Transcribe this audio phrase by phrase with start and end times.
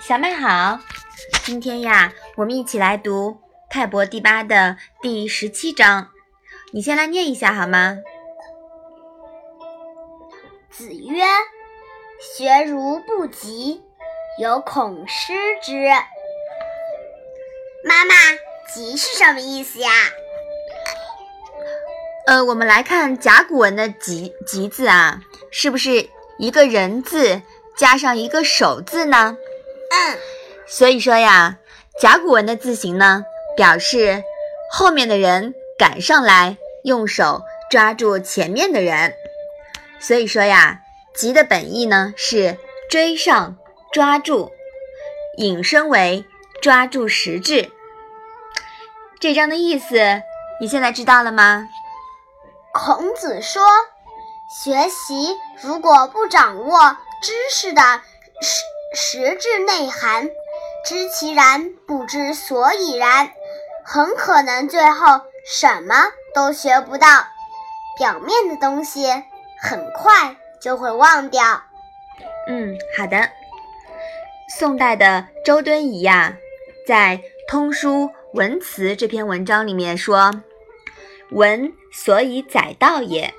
[0.00, 0.80] 小麦好，
[1.44, 3.32] 今天呀，我们一起来读
[3.68, 6.08] 《泰伯第八》的第十七章。
[6.72, 7.98] 你先来念一下好吗？
[10.70, 11.22] 子曰
[12.36, 13.82] ：“学如不及，
[14.40, 15.88] 有恐失之。”
[17.84, 18.14] 妈妈
[18.72, 19.90] ，“及”是什么意思呀？
[22.26, 26.08] 呃，我们来看甲骨文的“及”“及”字啊，是不是
[26.38, 27.42] 一个人字
[27.76, 29.36] 加上一个手字呢？
[29.90, 30.18] 嗯，
[30.66, 31.58] 所以说呀，
[32.00, 33.24] 甲骨文的字形呢，
[33.56, 34.22] 表示
[34.70, 39.14] 后面的人赶上来，用手抓住前面的人。
[39.98, 40.80] 所以说呀，
[41.14, 42.56] 急的本意呢是
[42.88, 43.56] 追上、
[43.92, 44.52] 抓住，
[45.38, 46.24] 引申为
[46.62, 47.72] 抓住实质。
[49.18, 50.22] 这章的意思
[50.60, 51.66] 你现在知道了吗？
[52.72, 53.62] 孔子说，
[54.48, 57.82] 学习如果不掌握知识的
[58.40, 58.62] 实。
[58.94, 60.30] 实质内涵，
[60.82, 63.30] 知其然不知所以然，
[63.84, 67.06] 很可能最后什么都学不到。
[67.98, 69.06] 表面的东西
[69.60, 71.62] 很快就会忘掉。
[72.48, 73.28] 嗯，好的。
[74.58, 76.34] 宋代的周敦颐呀，
[76.86, 80.32] 在《通书文辞》这篇文章里面说
[81.32, 83.34] ：“文所以载道也。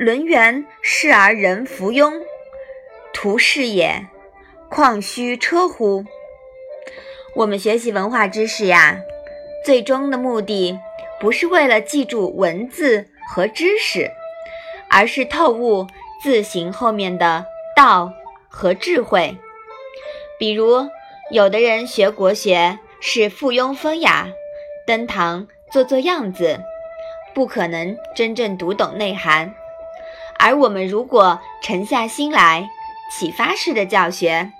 [0.00, 2.22] 轮圆视而人弗庸。”
[3.12, 4.06] 图是也，
[4.70, 6.06] 况须车乎？
[7.36, 8.98] 我们学习文化知识呀，
[9.62, 10.78] 最终的目的
[11.20, 14.10] 不是为了记住文字和知识，
[14.88, 15.86] 而是透悟
[16.22, 17.44] 字形后面的
[17.76, 18.10] 道
[18.48, 19.36] 和智慧。
[20.38, 20.88] 比如，
[21.30, 24.28] 有的人学国学是附庸风雅，
[24.86, 26.58] 登堂做做样子，
[27.34, 29.54] 不可能真正读懂内涵。
[30.42, 32.70] 而我们如果沉下心来，
[33.12, 34.50] 启发式的教学，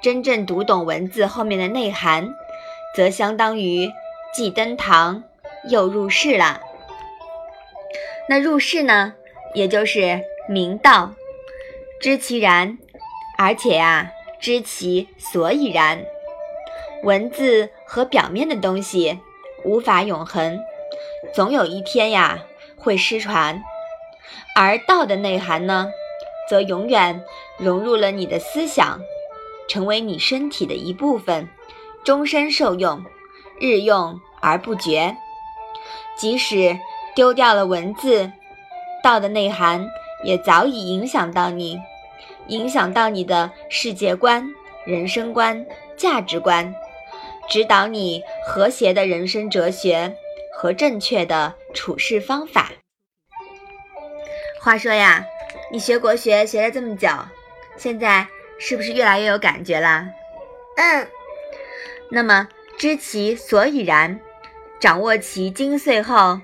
[0.00, 2.32] 真正读懂文字后面的内涵，
[2.94, 3.90] 则相当于
[4.32, 5.24] 既登堂
[5.68, 6.60] 又入室了。
[8.28, 9.14] 那入室呢，
[9.52, 11.12] 也就是明道，
[12.00, 12.78] 知其然，
[13.36, 16.04] 而且啊，知其所以然。
[17.02, 19.18] 文字和表面的东西
[19.64, 20.60] 无法永恒，
[21.34, 22.38] 总有一天呀
[22.76, 23.62] 会失传，
[24.54, 25.90] 而道的内涵呢？
[26.48, 27.24] 则永远
[27.58, 29.00] 融入了你的思想，
[29.68, 31.48] 成为你身体的一部分，
[32.04, 33.04] 终身受用，
[33.58, 35.16] 日用而不绝。
[36.16, 36.78] 即使
[37.16, 38.30] 丢掉了文字，
[39.02, 39.88] 道的内涵
[40.22, 41.80] 也早已影响到你，
[42.46, 44.48] 影响到你的世界观、
[44.84, 45.66] 人生观、
[45.96, 46.72] 价值观，
[47.48, 50.14] 指导你和谐的人生哲学
[50.54, 52.70] 和正确的处事方法。
[54.66, 55.24] 话说呀。
[55.70, 57.08] 你学国学学了这么久，
[57.76, 58.26] 现在
[58.58, 60.08] 是不是越来越有感觉啦？
[60.76, 61.06] 嗯。
[62.10, 64.18] 那么知其所以然，
[64.80, 66.40] 掌握其精髓后，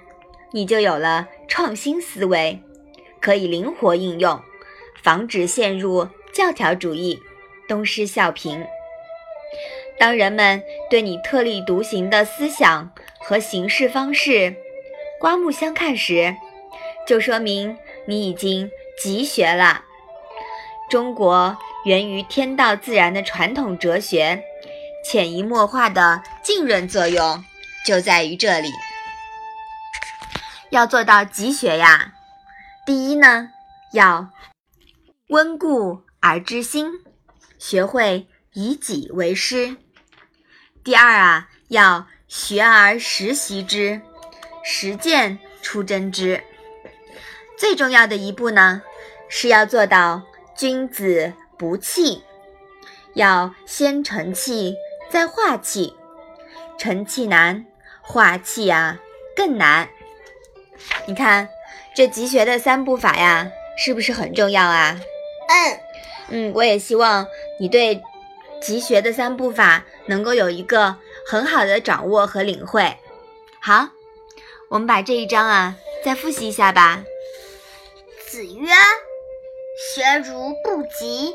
[0.52, 2.62] 你就有了创新思维，
[3.20, 4.40] 可以灵活应用，
[5.02, 7.20] 防止陷入教条主义、
[7.66, 8.64] 东施效颦。
[9.98, 14.54] 当人们对你特立独行的思想和行事方式
[15.18, 16.36] 刮目相看时，
[17.04, 17.76] 就说明
[18.06, 18.70] 你已经。
[19.02, 19.82] 集学了，
[20.88, 24.44] 中国源于天道自然的传统哲学，
[25.04, 27.42] 潜移默化的浸润作用
[27.84, 28.68] 就在于这里。
[30.70, 32.12] 要做到集学呀，
[32.86, 33.48] 第一呢，
[33.92, 34.30] 要
[35.28, 36.92] 温故而知新，
[37.58, 39.76] 学会以己为师；
[40.84, 44.02] 第二啊，要学而时习之，
[44.62, 46.44] 实践出真知。
[47.62, 48.82] 最重要的一步呢？
[49.28, 50.22] 是要做到
[50.56, 52.24] 君子不器，
[53.14, 54.74] 要先成器
[55.08, 55.94] 再化气，
[56.76, 57.64] 成器难，
[58.00, 58.98] 化气啊
[59.36, 59.88] 更难。
[61.06, 61.48] 你看
[61.94, 64.98] 这集学的三步法呀，是不是很重要啊？
[65.48, 65.78] 嗯
[66.30, 67.24] 嗯，我也希望
[67.60, 68.02] 你对
[68.60, 70.96] 集学的三步法能够有一个
[71.28, 72.96] 很好的掌握和领会。
[73.60, 73.90] 好，
[74.68, 77.04] 我们把这一章啊再复习一下吧。
[78.32, 78.72] 子曰。
[79.94, 81.34] 学如不及，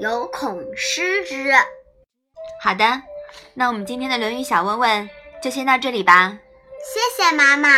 [0.00, 1.52] 犹恐失之。
[2.60, 2.84] 好的，
[3.54, 5.08] 那我们今天的《论语》小问问
[5.40, 6.36] 就先到这里吧。
[6.92, 7.68] 谢谢妈妈。